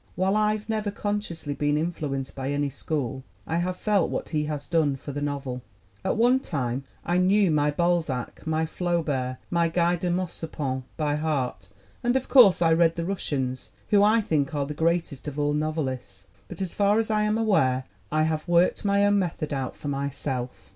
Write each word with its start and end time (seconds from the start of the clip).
While 0.15 0.35
I've 0.35 0.67
never 0.67 0.89
consciously 0.89 1.53
been 1.53 1.77
influenced 1.77 2.33
by 2.33 2.49
any 2.51 2.71
school, 2.71 3.23
I 3.45 3.57
have 3.57 3.77
felt 3.77 4.09
what 4.09 4.29
he 4.29 4.45
has 4.45 4.67
done 4.67 4.95
for 4.95 5.11
the 5.11 5.21
novel. 5.21 5.61
At 6.03 6.17
one 6.17 6.39
time 6.39 6.85
I 7.05 7.19
knew 7.19 7.51
my 7.51 7.69
Balzac, 7.69 8.47
my 8.47 8.65
Flaubert, 8.65 9.37
my 9.51 9.67
Guy 9.67 9.95
de 9.97 10.09
Maupassant, 10.09 10.85
by 10.97 11.17
heart. 11.17 11.69
And 12.03 12.15
of 12.15 12.29
course 12.29 12.63
I 12.63 12.73
read 12.73 12.95
the 12.95 13.05
Russians, 13.05 13.69
who, 13.89 14.01
I 14.01 14.21
think, 14.21 14.55
are 14.55 14.65
the 14.65 14.73
greatest 14.73 15.27
of 15.27 15.37
all 15.37 15.53
novelists. 15.53 16.25
But 16.47 16.63
as 16.63 16.73
far 16.73 16.97
as 16.97 17.11
I 17.11 17.21
am 17.21 17.37
aware, 17.37 17.83
I 18.11 18.23
have 18.23 18.47
worked 18.47 18.83
my 18.83 19.05
own 19.05 19.19
method 19.19 19.53
out 19.53 19.75
for 19.75 19.87
myself. 19.89 20.69